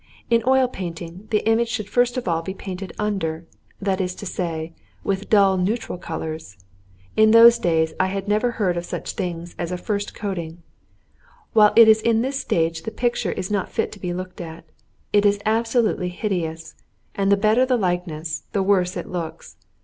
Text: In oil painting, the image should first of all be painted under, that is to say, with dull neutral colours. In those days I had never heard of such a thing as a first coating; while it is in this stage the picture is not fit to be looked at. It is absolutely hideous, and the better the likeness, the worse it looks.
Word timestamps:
In 0.31 0.41
oil 0.47 0.67
painting, 0.67 1.27
the 1.29 1.47
image 1.47 1.67
should 1.69 1.87
first 1.87 2.17
of 2.17 2.27
all 2.27 2.41
be 2.41 2.55
painted 2.55 2.91
under, 2.97 3.45
that 3.79 4.01
is 4.01 4.15
to 4.15 4.25
say, 4.25 4.73
with 5.03 5.29
dull 5.29 5.57
neutral 5.57 5.99
colours. 5.99 6.57
In 7.15 7.29
those 7.29 7.59
days 7.59 7.93
I 7.99 8.07
had 8.07 8.27
never 8.27 8.49
heard 8.53 8.77
of 8.77 8.83
such 8.85 9.11
a 9.11 9.15
thing 9.15 9.49
as 9.59 9.71
a 9.71 9.77
first 9.77 10.15
coating; 10.15 10.63
while 11.53 11.71
it 11.75 11.87
is 11.87 12.01
in 12.01 12.23
this 12.23 12.39
stage 12.39 12.81
the 12.81 12.89
picture 12.89 13.33
is 13.33 13.51
not 13.51 13.69
fit 13.69 13.91
to 13.91 13.99
be 13.99 14.11
looked 14.11 14.41
at. 14.41 14.65
It 15.13 15.23
is 15.23 15.37
absolutely 15.45 16.09
hideous, 16.09 16.73
and 17.13 17.31
the 17.31 17.37
better 17.37 17.63
the 17.63 17.77
likeness, 17.77 18.45
the 18.53 18.63
worse 18.63 18.97
it 18.97 19.05
looks. 19.07 19.55